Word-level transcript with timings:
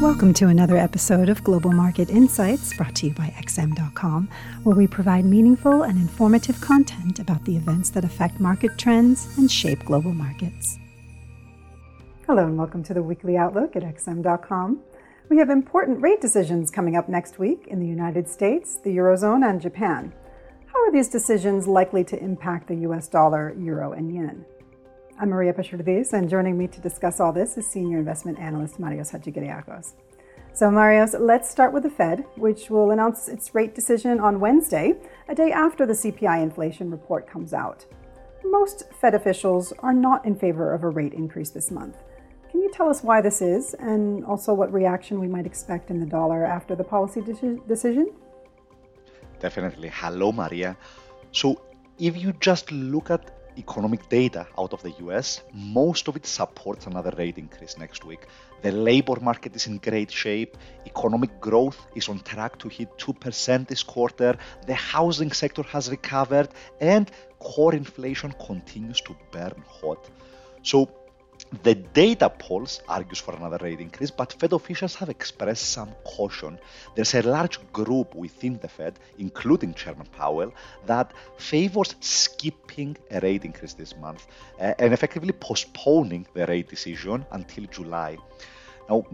Welcome 0.00 0.32
to 0.34 0.46
another 0.46 0.78
episode 0.78 1.28
of 1.28 1.44
Global 1.44 1.72
Market 1.72 2.08
Insights 2.08 2.74
brought 2.74 2.94
to 2.96 3.08
you 3.08 3.12
by 3.12 3.34
XM.com, 3.38 4.30
where 4.62 4.74
we 4.74 4.86
provide 4.86 5.26
meaningful 5.26 5.82
and 5.82 5.98
informative 5.98 6.58
content 6.62 7.18
about 7.18 7.44
the 7.44 7.54
events 7.54 7.90
that 7.90 8.02
affect 8.02 8.40
market 8.40 8.78
trends 8.78 9.36
and 9.36 9.52
shape 9.52 9.84
global 9.84 10.14
markets. 10.14 10.78
Hello, 12.26 12.46
and 12.46 12.56
welcome 12.56 12.82
to 12.84 12.94
the 12.94 13.02
weekly 13.02 13.36
outlook 13.36 13.76
at 13.76 13.82
XM.com. 13.82 14.80
We 15.28 15.36
have 15.36 15.50
important 15.50 16.00
rate 16.00 16.22
decisions 16.22 16.70
coming 16.70 16.96
up 16.96 17.10
next 17.10 17.38
week 17.38 17.66
in 17.66 17.78
the 17.78 17.86
United 17.86 18.26
States, 18.26 18.78
the 18.82 18.96
Eurozone, 18.96 19.46
and 19.46 19.60
Japan. 19.60 20.14
How 20.72 20.82
are 20.82 20.92
these 20.92 21.10
decisions 21.10 21.66
likely 21.66 22.04
to 22.04 22.18
impact 22.18 22.68
the 22.68 22.76
US 22.88 23.06
dollar, 23.06 23.54
euro, 23.58 23.92
and 23.92 24.14
yen? 24.14 24.46
I'm 25.22 25.28
Maria 25.28 25.52
Pachurdiz, 25.52 26.14
and 26.14 26.30
joining 26.30 26.56
me 26.56 26.66
to 26.68 26.80
discuss 26.80 27.20
all 27.20 27.30
this 27.30 27.58
is 27.58 27.66
Senior 27.66 27.98
Investment 27.98 28.38
Analyst 28.38 28.80
Marios 28.80 29.12
Hadjikyriacos. 29.12 29.92
So, 30.54 30.70
Marios, 30.70 31.14
let's 31.20 31.50
start 31.50 31.74
with 31.74 31.82
the 31.82 31.90
Fed, 31.90 32.24
which 32.36 32.70
will 32.70 32.90
announce 32.90 33.28
its 33.28 33.54
rate 33.54 33.74
decision 33.74 34.18
on 34.18 34.40
Wednesday, 34.40 34.94
a 35.28 35.34
day 35.34 35.52
after 35.52 35.84
the 35.84 35.92
CPI 35.92 36.42
inflation 36.42 36.90
report 36.90 37.28
comes 37.28 37.52
out. 37.52 37.84
Most 38.46 38.84
Fed 38.98 39.14
officials 39.14 39.74
are 39.80 39.92
not 39.92 40.24
in 40.24 40.36
favor 40.36 40.72
of 40.72 40.84
a 40.84 40.88
rate 40.88 41.12
increase 41.12 41.50
this 41.50 41.70
month. 41.70 41.98
Can 42.50 42.62
you 42.62 42.70
tell 42.70 42.88
us 42.88 43.02
why 43.02 43.20
this 43.20 43.42
is, 43.42 43.74
and 43.74 44.24
also 44.24 44.54
what 44.54 44.72
reaction 44.72 45.20
we 45.20 45.28
might 45.28 45.44
expect 45.44 45.90
in 45.90 46.00
the 46.00 46.06
dollar 46.06 46.46
after 46.46 46.74
the 46.74 46.84
policy 46.84 47.20
de- 47.20 47.60
decision? 47.68 48.10
Definitely. 49.38 49.90
Hello, 49.92 50.32
Maria. 50.32 50.78
So, 51.32 51.60
if 51.98 52.16
you 52.16 52.32
just 52.40 52.72
look 52.72 53.10
at 53.10 53.39
economic 53.64 54.08
data 54.08 54.42
out 54.58 54.72
of 54.72 54.82
the 54.82 54.92
US, 55.06 55.42
most 55.52 56.08
of 56.08 56.16
it 56.16 56.26
supports 56.26 56.86
another 56.86 57.12
rate 57.16 57.38
increase 57.38 57.78
next 57.78 58.04
week. 58.04 58.22
The 58.62 58.72
labor 58.72 59.18
market 59.20 59.54
is 59.56 59.66
in 59.66 59.78
great 59.78 60.10
shape, 60.10 60.56
economic 60.86 61.32
growth 61.40 61.78
is 61.94 62.08
on 62.08 62.18
track 62.20 62.58
to 62.58 62.68
hit 62.68 62.88
2% 62.98 63.68
this 63.68 63.82
quarter, 63.82 64.32
the 64.66 64.74
housing 64.74 65.32
sector 65.32 65.62
has 65.74 65.90
recovered, 65.90 66.48
and 66.80 67.10
core 67.38 67.74
inflation 67.74 68.32
continues 68.46 69.00
to 69.02 69.12
burn 69.32 69.62
hot. 69.80 70.02
So 70.62 70.90
the 71.62 71.74
data 71.74 72.30
polls 72.30 72.80
argues 72.88 73.18
for 73.18 73.34
another 73.34 73.58
rate 73.60 73.80
increase, 73.80 74.10
but 74.10 74.32
Fed 74.32 74.52
officials 74.52 74.94
have 74.94 75.08
expressed 75.08 75.70
some 75.70 75.92
caution. 76.04 76.58
There's 76.94 77.14
a 77.14 77.22
large 77.22 77.58
group 77.72 78.14
within 78.14 78.58
the 78.58 78.68
Fed, 78.68 78.98
including 79.18 79.74
Chairman 79.74 80.06
Powell, 80.16 80.52
that 80.86 81.12
favors 81.36 81.96
skipping 82.00 82.96
a 83.10 83.20
rate 83.20 83.44
increase 83.44 83.74
this 83.74 83.96
month 83.96 84.26
uh, 84.60 84.74
and 84.78 84.92
effectively 84.92 85.32
postponing 85.32 86.26
the 86.34 86.46
rate 86.46 86.68
decision 86.68 87.26
until 87.32 87.64
July. 87.64 88.16
Now, 88.88 89.04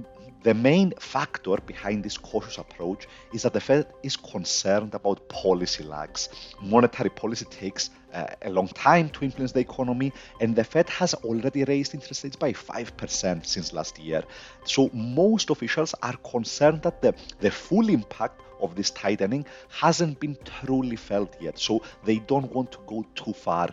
the 0.43 0.55
main 0.55 0.93
factor 1.01 1.57
behind 1.67 2.05
this 2.05 2.17
cautious 2.17 2.59
approach 2.59 3.09
is 3.33 3.43
that 3.43 3.53
the 3.53 3.61
Fed 3.61 3.87
is 4.05 4.17
concerned 4.17 4.95
about 4.95 5.29
policy 5.29 5.83
lags. 5.83 6.29
Monetary 6.63 7.11
policy 7.11 7.47
takes 7.47 7.91
uh, 8.15 8.27
a 8.43 8.51
long 8.51 8.69
time 8.69 9.09
to 9.11 9.25
influence 9.25 9.51
the 9.51 9.59
economy, 9.59 10.13
and 10.41 10.55
the 10.55 10.63
Fed 10.63 10.89
has 10.89 11.15
already 11.15 11.65
raised 11.65 11.95
interest 11.95 12.23
rates 12.23 12.37
by 12.37 12.53
5% 12.53 13.45
since 13.45 13.73
last 13.73 13.99
year. 13.99 14.23
So, 14.65 14.89
most 14.93 15.51
officials 15.51 15.95
are 16.03 16.17
concerned 16.19 16.83
that 16.83 17.03
the, 17.03 17.15
the 17.41 17.51
full 17.51 17.89
impact 17.89 18.41
of 18.61 18.75
this 18.75 18.91
tightening 18.91 19.45
hasn't 19.69 20.21
been 20.21 20.37
truly 20.45 20.97
felt 20.97 21.37
yet, 21.41 21.59
so 21.59 21.83
they 22.05 22.19
don't 22.21 22.55
want 22.55 22.73
to 22.73 22.79
go 22.87 23.05
too 23.15 23.33
far. 23.33 23.69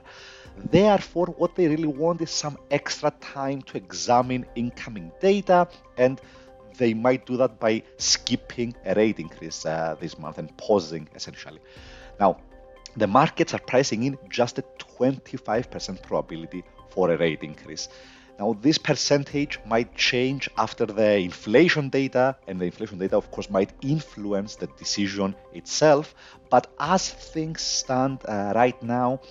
Therefore, 0.58 1.28
what 1.38 1.56
they 1.56 1.68
really 1.68 1.88
want 1.88 2.22
is 2.22 2.32
some 2.32 2.58
extra 2.72 3.12
time 3.22 3.62
to 3.64 3.78
examine 3.78 4.46
incoming 4.56 5.12
data 5.20 5.68
and 5.98 6.22
they 6.78 6.94
might 6.94 7.26
do 7.26 7.38
that 7.38 7.60
by 7.60 7.84
skipping 7.98 8.74
a 8.86 8.94
rate 8.96 9.20
increase 9.20 9.66
uh, 9.66 9.96
this 10.00 10.18
month 10.18 10.38
and 10.38 10.56
pausing 10.58 11.08
essentially. 11.16 11.60
Now, 12.20 12.38
the 12.96 13.08
markets 13.08 13.54
are 13.54 13.60
pricing 13.60 14.04
in 14.04 14.18
just 14.30 14.60
a 14.60 14.64
25% 15.00 16.02
probability 16.04 16.64
for 16.90 17.12
a 17.12 17.18
rate 17.18 17.42
increase. 17.42 17.90
Now, 18.40 18.58
this 18.62 18.78
percentage 18.78 19.60
might 19.66 19.96
change 19.96 20.50
after 20.58 20.86
the 20.86 21.18
inflation 21.18 21.90
data, 21.90 22.36
and 22.48 22.60
the 22.60 22.66
inflation 22.66 22.98
data, 22.98 23.16
of 23.16 23.30
course, 23.30 23.50
might 23.50 23.72
influence 23.82 24.56
the 24.56 24.68
decision 24.78 25.36
itself. 25.54 26.16
But 26.50 26.68
as 26.80 27.12
things 27.12 27.62
stand 27.62 28.20
uh, 28.28 28.54
right 28.56 28.82
now, 28.82 29.22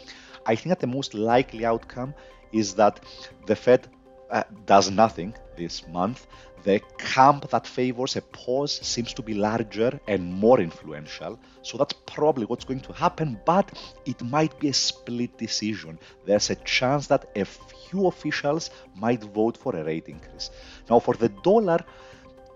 I 0.46 0.54
think 0.54 0.68
that 0.68 0.80
the 0.80 0.86
most 0.86 1.14
likely 1.14 1.64
outcome 1.64 2.14
is 2.52 2.74
that 2.74 3.00
the 3.46 3.56
Fed 3.56 3.88
uh, 4.30 4.44
does 4.66 4.90
nothing 4.90 5.34
this 5.56 5.86
month 5.88 6.26
the 6.64 6.80
camp 6.98 7.50
that 7.50 7.66
favors 7.66 8.16
a 8.16 8.22
pause 8.22 8.72
seems 8.72 9.12
to 9.14 9.22
be 9.22 9.34
larger 9.34 9.98
and 10.06 10.32
more 10.32 10.60
influential. 10.60 11.38
So 11.62 11.76
that's 11.76 11.94
probably 12.06 12.46
what's 12.46 12.64
going 12.64 12.80
to 12.80 12.92
happen, 12.92 13.40
but 13.44 13.72
it 14.06 14.22
might 14.22 14.58
be 14.60 14.68
a 14.68 14.72
split 14.72 15.36
decision. 15.38 15.98
There's 16.24 16.50
a 16.50 16.56
chance 16.56 17.08
that 17.08 17.28
a 17.34 17.44
few 17.44 18.06
officials 18.06 18.70
might 18.94 19.22
vote 19.24 19.56
for 19.56 19.74
a 19.74 19.84
rate 19.84 20.08
increase. 20.08 20.50
Now, 20.88 21.00
for 21.00 21.14
the 21.14 21.30
dollar, 21.30 21.84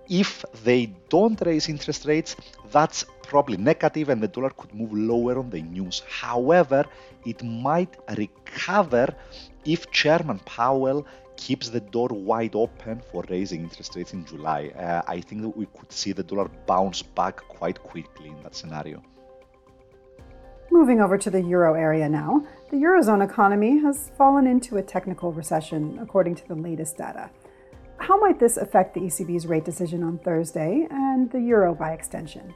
if 0.09 0.44
they 0.65 0.87
don't 1.09 1.41
raise 1.44 1.69
interest 1.69 2.06
rates, 2.06 2.37
that's 2.71 3.05
probably 3.22 3.56
negative 3.56 4.09
and 4.09 4.22
the 4.22 4.28
dollar 4.28 4.50
could 4.50 4.72
move 4.75 4.93
lower 4.93 5.39
on 5.39 5.50
the 5.50 5.62
news. 5.62 6.03
However, 6.09 6.84
it 7.25 7.43
might 7.43 7.97
recover 8.16 9.15
if 9.65 9.91
Chairman 9.91 10.39
Powell 10.41 11.06
keeps 11.37 11.69
the 11.69 11.81
door 11.81 12.09
wide 12.09 12.55
open 12.55 13.03
for 13.12 13.25
raising 13.28 13.62
interest 13.62 13.95
rates 13.97 14.12
in 14.12 14.25
July. 14.25 14.69
Uh, 14.69 15.03
I 15.06 15.21
think 15.21 15.43
that 15.43 15.56
we 15.56 15.66
could 15.66 15.93
see 15.93 16.12
the 16.12 16.22
dollar 16.22 16.49
bounce 16.66 17.03
back 17.03 17.37
quite 17.49 17.83
quickly 17.83 18.28
in 18.28 18.43
that 18.43 18.55
scenario. 18.55 19.03
Moving 20.71 21.00
over 21.00 21.16
to 21.19 21.31
the 21.31 21.41
euro 21.41 21.75
area 21.75 22.09
now, 22.09 22.45
the 22.71 22.77
eurozone 22.77 23.25
economy 23.25 23.78
has 23.81 24.11
fallen 24.19 24.47
into 24.47 24.77
a 24.77 24.83
technical 24.83 25.33
recession, 25.33 25.99
according 26.03 26.34
to 26.37 26.49
the 26.49 26.55
latest 26.55 26.97
data. 26.97 27.31
How 28.06 28.17
might 28.21 28.39
this 28.39 28.56
affect 28.56 28.94
the 28.94 29.00
ECB's 29.00 29.49
rate 29.49 29.65
decision 29.65 30.05
on 30.05 30.19
Thursday 30.19 30.87
and 30.93 31.28
the 31.33 31.41
euro 31.41 31.75
by 31.75 31.91
extension? 31.91 32.55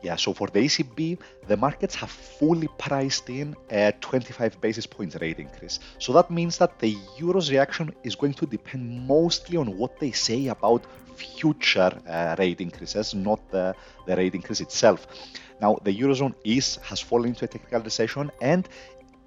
Yeah, 0.00 0.14
so 0.14 0.32
for 0.32 0.46
the 0.46 0.60
ECB, 0.60 1.18
the 1.48 1.56
markets 1.56 1.96
have 1.96 2.10
fully 2.10 2.68
priced 2.78 3.28
in 3.30 3.56
a 3.68 3.92
25 4.00 4.60
basis 4.60 4.86
points 4.86 5.16
rate 5.20 5.40
increase. 5.40 5.80
So 5.98 6.12
that 6.12 6.30
means 6.30 6.56
that 6.58 6.78
the 6.78 6.96
euro's 7.18 7.50
reaction 7.50 7.92
is 8.04 8.14
going 8.14 8.34
to 8.34 8.46
depend 8.46 9.08
mostly 9.08 9.56
on 9.56 9.76
what 9.76 9.98
they 9.98 10.12
say 10.12 10.46
about 10.46 10.86
future 11.16 11.92
uh, 12.08 12.36
rate 12.38 12.60
increases, 12.60 13.14
not 13.14 13.40
the, 13.50 13.74
the 14.06 14.14
rate 14.14 14.36
increase 14.36 14.60
itself. 14.60 15.08
Now, 15.60 15.78
the 15.82 15.92
eurozone 15.92 16.34
is 16.44 16.76
has 16.76 17.00
fallen 17.00 17.30
into 17.30 17.44
a 17.44 17.48
technical 17.48 17.80
recession 17.80 18.30
and 18.40 18.68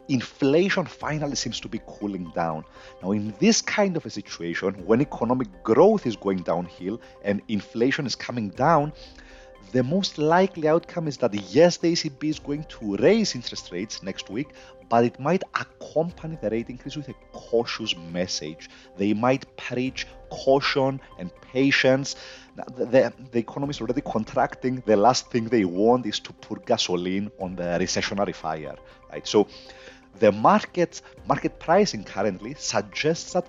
inflation 0.07 0.85
finally 0.85 1.35
seems 1.35 1.59
to 1.61 1.67
be 1.67 1.81
cooling 1.87 2.31
down. 2.35 2.63
Now, 3.01 3.11
in 3.11 3.33
this 3.39 3.61
kind 3.61 3.97
of 3.97 4.05
a 4.05 4.09
situation, 4.09 4.73
when 4.85 5.01
economic 5.01 5.47
growth 5.63 6.05
is 6.05 6.15
going 6.15 6.39
downhill 6.43 7.01
and 7.23 7.41
inflation 7.47 8.05
is 8.05 8.15
coming 8.15 8.49
down, 8.49 8.93
the 9.71 9.83
most 9.83 10.17
likely 10.17 10.67
outcome 10.67 11.07
is 11.07 11.17
that 11.17 11.33
yes, 11.33 11.77
the 11.77 11.91
ECB 11.91 12.23
is 12.23 12.39
going 12.39 12.63
to 12.65 12.95
raise 12.97 13.35
interest 13.35 13.71
rates 13.71 14.03
next 14.03 14.29
week, 14.29 14.49
but 14.89 15.03
it 15.03 15.19
might 15.19 15.43
accompany 15.53 16.37
the 16.41 16.49
rate 16.49 16.69
increase 16.69 16.95
with 16.95 17.09
a 17.09 17.15
cautious 17.31 17.95
message. 17.97 18.69
They 18.97 19.13
might 19.13 19.45
preach 19.57 20.07
caution 20.29 21.01
and 21.19 21.31
patience. 21.41 22.15
The, 22.55 22.85
the, 22.85 23.13
the 23.31 23.39
economy 23.39 23.71
is 23.71 23.81
already 23.81 24.01
contracting. 24.01 24.83
The 24.85 24.95
last 24.95 25.29
thing 25.31 25.45
they 25.45 25.65
want 25.65 26.05
is 26.05 26.19
to 26.19 26.33
pour 26.33 26.57
gasoline 26.57 27.31
on 27.39 27.55
the 27.55 27.63
recessionary 27.63 28.35
fire, 28.35 28.75
right? 29.11 29.27
So 29.27 29.47
the 30.19 30.31
market 30.31 31.01
market 31.27 31.59
pricing 31.59 32.03
currently 32.03 32.55
suggests 32.57 33.33
that 33.33 33.47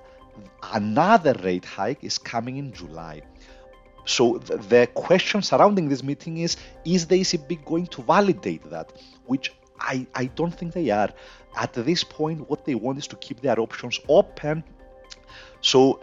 another 0.73 1.35
rate 1.43 1.65
hike 1.65 2.03
is 2.03 2.19
coming 2.19 2.57
in 2.57 2.73
July. 2.73 3.23
So 4.07 4.39
the, 4.39 4.89
question 4.95 5.43
surrounding 5.43 5.89
this 5.89 6.03
meeting 6.03 6.39
is 6.39 6.57
is 6.85 7.07
the 7.07 7.21
ECB 7.21 7.65
going 7.65 7.87
to 7.89 8.03
validate 8.03 8.69
that? 8.71 8.93
Which 9.27 9.53
I, 9.79 10.07
I 10.15 10.27
don't 10.27 10.53
think 10.53 10.73
they 10.73 10.91
are. 10.91 11.11
At 11.57 11.73
this 11.73 12.05
point, 12.05 12.49
what 12.49 12.65
they 12.65 12.75
want 12.75 12.99
is 12.99 13.07
to 13.09 13.17
keep 13.17 13.41
their 13.41 13.59
options 13.59 13.99
open. 14.09 14.63
So 15.61 16.01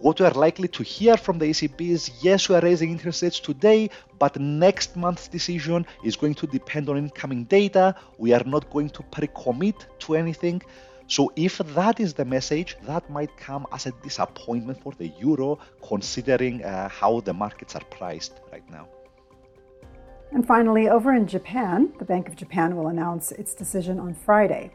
what 0.00 0.18
we 0.18 0.26
are 0.26 0.32
likely 0.32 0.68
to 0.68 0.82
hear 0.82 1.16
from 1.16 1.38
the 1.38 1.46
ECB 1.46 1.90
is 1.90 2.10
yes, 2.22 2.48
we 2.48 2.54
are 2.56 2.60
raising 2.60 2.90
interest 2.90 3.22
rates 3.22 3.38
today, 3.38 3.90
but 4.18 4.38
next 4.40 4.96
month's 4.96 5.28
decision 5.28 5.86
is 6.04 6.16
going 6.16 6.34
to 6.34 6.46
depend 6.46 6.88
on 6.88 6.96
incoming 6.96 7.44
data. 7.44 7.94
We 8.18 8.32
are 8.32 8.44
not 8.44 8.70
going 8.70 8.90
to 8.90 9.02
pre 9.04 9.28
commit 9.28 9.86
to 10.00 10.14
anything. 10.16 10.62
So, 11.06 11.32
if 11.36 11.58
that 11.58 12.00
is 12.00 12.14
the 12.14 12.24
message, 12.24 12.76
that 12.82 13.08
might 13.10 13.36
come 13.36 13.66
as 13.72 13.86
a 13.86 13.92
disappointment 14.02 14.82
for 14.82 14.92
the 14.92 15.08
euro, 15.18 15.58
considering 15.86 16.64
uh, 16.64 16.88
how 16.88 17.20
the 17.20 17.32
markets 17.32 17.76
are 17.76 17.84
priced 17.90 18.40
right 18.52 18.68
now. 18.70 18.88
And 20.32 20.46
finally, 20.46 20.88
over 20.88 21.12
in 21.12 21.26
Japan, 21.26 21.92
the 21.98 22.04
Bank 22.04 22.28
of 22.28 22.36
Japan 22.36 22.76
will 22.76 22.88
announce 22.88 23.32
its 23.32 23.54
decision 23.54 24.00
on 24.00 24.14
Friday. 24.14 24.72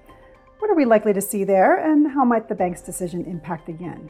What 0.60 0.70
are 0.70 0.76
we 0.76 0.86
likely 0.86 1.14
to 1.14 1.22
see 1.22 1.44
there, 1.44 1.78
and 1.78 2.12
how 2.12 2.24
might 2.24 2.48
the 2.48 2.56
bank's 2.56 2.82
decision 2.82 3.26
impact 3.26 3.66
the 3.66 3.74
yen? 3.74 4.10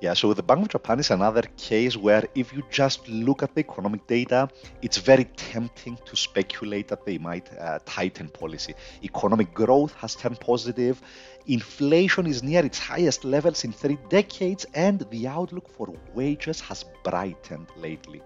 Yeah, 0.00 0.14
so 0.14 0.32
the 0.32 0.44
Bank 0.44 0.62
of 0.62 0.68
Japan 0.68 1.00
is 1.00 1.10
another 1.10 1.42
case 1.56 1.96
where 1.96 2.22
if 2.36 2.52
you 2.52 2.62
just 2.70 3.08
look 3.08 3.42
at 3.42 3.52
the 3.54 3.60
economic 3.60 4.06
data, 4.06 4.48
it's 4.80 4.98
very 4.98 5.24
tempting 5.24 5.98
to 6.04 6.14
speculate 6.14 6.86
that 6.88 7.04
they 7.04 7.18
might 7.18 7.50
uh, 7.58 7.80
tighten 7.84 8.28
policy. 8.28 8.74
Economic 9.02 9.52
growth 9.52 9.94
has 9.94 10.14
turned 10.14 10.38
positive, 10.38 11.02
inflation 11.48 12.28
is 12.28 12.44
near 12.44 12.64
its 12.64 12.78
highest 12.78 13.24
levels 13.24 13.64
in 13.64 13.72
three 13.72 13.98
decades, 14.08 14.66
and 14.72 15.04
the 15.10 15.26
outlook 15.26 15.68
for 15.68 15.92
wages 16.14 16.60
has 16.60 16.84
brightened 17.02 17.66
lately. 17.76 18.22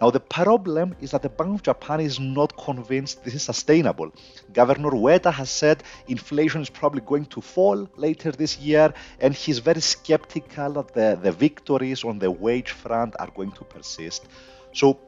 Now, 0.00 0.10
the 0.10 0.20
problem 0.20 0.94
is 1.00 1.10
that 1.10 1.22
the 1.22 1.28
Bank 1.28 1.54
of 1.56 1.62
Japan 1.62 2.00
is 2.00 2.20
not 2.20 2.56
convinced 2.56 3.24
this 3.24 3.34
is 3.34 3.42
sustainable. 3.42 4.12
Governor 4.52 4.90
Ueda 4.90 5.32
has 5.32 5.50
said 5.50 5.82
inflation 6.06 6.62
is 6.62 6.70
probably 6.70 7.00
going 7.00 7.26
to 7.26 7.40
fall 7.40 7.88
later 7.96 8.30
this 8.30 8.58
year, 8.58 8.94
and 9.20 9.34
he's 9.34 9.58
very 9.58 9.80
skeptical 9.80 10.72
that 10.74 10.94
the, 10.94 11.18
the 11.20 11.32
victories 11.32 12.04
on 12.04 12.18
the 12.20 12.30
wage 12.30 12.70
front 12.70 13.16
are 13.18 13.30
going 13.34 13.50
to 13.52 13.64
persist. 13.64 14.26
So, 14.72 14.98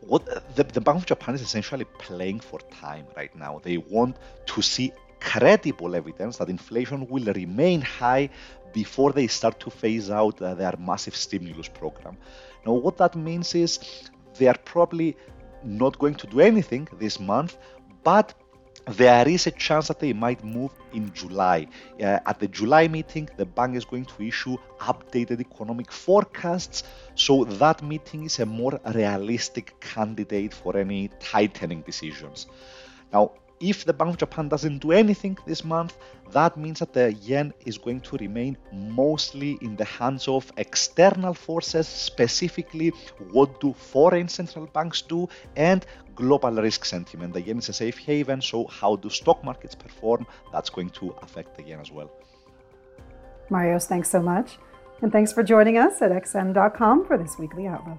what 0.00 0.24
the, 0.56 0.64
the 0.64 0.80
Bank 0.80 0.98
of 0.98 1.06
Japan 1.06 1.36
is 1.36 1.42
essentially 1.42 1.84
playing 1.98 2.40
for 2.40 2.58
time 2.72 3.06
right 3.16 3.34
now. 3.36 3.60
They 3.62 3.76
want 3.76 4.16
to 4.46 4.62
see 4.62 4.92
credible 5.20 5.94
evidence 5.94 6.36
that 6.38 6.48
inflation 6.48 7.06
will 7.08 7.32
remain 7.32 7.80
high 7.80 8.30
before 8.72 9.12
they 9.12 9.26
start 9.26 9.60
to 9.60 9.70
phase 9.70 10.10
out 10.10 10.40
uh, 10.40 10.54
their 10.54 10.74
massive 10.78 11.16
stimulus 11.16 11.68
program. 11.68 12.16
Now, 12.66 12.72
what 12.72 12.96
that 12.98 13.16
means 13.16 13.54
is 13.54 13.78
they 14.38 14.46
are 14.48 14.58
probably 14.64 15.16
not 15.64 15.98
going 15.98 16.14
to 16.14 16.26
do 16.26 16.40
anything 16.40 16.88
this 16.98 17.18
month, 17.18 17.56
but 18.04 18.34
there 18.86 19.28
is 19.28 19.46
a 19.46 19.50
chance 19.50 19.88
that 19.88 20.00
they 20.00 20.12
might 20.12 20.42
move 20.42 20.70
in 20.94 21.12
July. 21.12 21.66
Uh, 22.00 22.18
at 22.24 22.38
the 22.38 22.48
July 22.48 22.88
meeting, 22.88 23.28
the 23.36 23.44
bank 23.44 23.76
is 23.76 23.84
going 23.84 24.06
to 24.06 24.22
issue 24.22 24.56
updated 24.80 25.40
economic 25.40 25.92
forecasts. 25.92 26.84
So 27.14 27.44
that 27.44 27.82
meeting 27.82 28.24
is 28.24 28.38
a 28.38 28.46
more 28.46 28.80
realistic 28.94 29.78
candidate 29.80 30.54
for 30.54 30.76
any 30.76 31.10
tightening 31.20 31.82
decisions. 31.82 32.46
Now, 33.12 33.32
if 33.60 33.84
the 33.84 33.92
Bank 33.92 34.10
of 34.10 34.18
Japan 34.18 34.48
doesn't 34.48 34.78
do 34.78 34.92
anything 34.92 35.36
this 35.46 35.64
month, 35.64 35.96
that 36.32 36.56
means 36.56 36.78
that 36.80 36.92
the 36.92 37.12
yen 37.14 37.52
is 37.64 37.78
going 37.78 38.00
to 38.02 38.16
remain 38.18 38.56
mostly 38.72 39.58
in 39.62 39.76
the 39.76 39.84
hands 39.84 40.28
of 40.28 40.50
external 40.56 41.34
forces, 41.34 41.88
specifically 41.88 42.90
what 43.30 43.60
do 43.60 43.72
foreign 43.72 44.28
central 44.28 44.66
banks 44.66 45.02
do 45.02 45.28
and 45.56 45.86
global 46.14 46.52
risk 46.52 46.84
sentiment. 46.84 47.32
The 47.32 47.42
yen 47.42 47.58
is 47.58 47.68
a 47.68 47.72
safe 47.72 47.98
haven, 47.98 48.42
so 48.42 48.66
how 48.66 48.96
do 48.96 49.08
stock 49.08 49.42
markets 49.44 49.74
perform? 49.74 50.26
That's 50.52 50.70
going 50.70 50.90
to 50.90 51.14
affect 51.22 51.56
the 51.56 51.62
yen 51.62 51.80
as 51.80 51.90
well. 51.90 52.10
Marios, 53.50 53.86
thanks 53.86 54.10
so 54.10 54.20
much. 54.20 54.58
And 55.00 55.12
thanks 55.12 55.32
for 55.32 55.42
joining 55.42 55.78
us 55.78 56.02
at 56.02 56.10
xm.com 56.10 57.06
for 57.06 57.16
this 57.16 57.38
weekly 57.38 57.66
outlook. 57.66 57.98